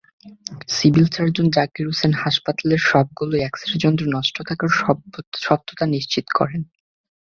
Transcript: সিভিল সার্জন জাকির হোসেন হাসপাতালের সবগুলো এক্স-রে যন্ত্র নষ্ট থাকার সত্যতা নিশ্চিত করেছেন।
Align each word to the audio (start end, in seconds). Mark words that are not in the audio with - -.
সিভিল 0.69 1.05
সার্জন 1.13 1.47
জাকির 1.49 1.85
হোসেন 1.87 2.11
হাসপাতালের 2.23 2.81
সবগুলো 2.89 3.35
এক্স-রে 3.39 3.75
যন্ত্র 3.83 4.05
নষ্ট 4.15 4.35
থাকার 4.49 4.69
সত্যতা 5.43 5.85
নিশ্চিত 5.87 6.25
করেছেন। 6.37 6.63